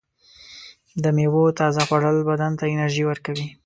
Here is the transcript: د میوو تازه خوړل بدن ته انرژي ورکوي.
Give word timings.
د 1.03 1.05
میوو 1.15 1.55
تازه 1.59 1.81
خوړل 1.87 2.17
بدن 2.29 2.51
ته 2.59 2.65
انرژي 2.73 3.03
ورکوي. 3.07 3.47